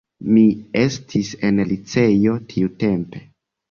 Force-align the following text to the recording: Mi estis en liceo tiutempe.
Mi 0.29 0.45
estis 0.85 1.31
en 1.51 1.63
liceo 1.75 2.37
tiutempe. 2.53 3.27